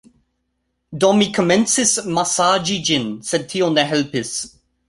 [1.03, 4.35] Do, mi komencis masaĝi ĝin sed tio ne helpis